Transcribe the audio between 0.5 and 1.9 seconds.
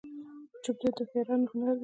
چوپتیا، د هوښیارانو هنر دی.